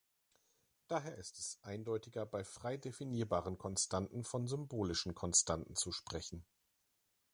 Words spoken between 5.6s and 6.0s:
zu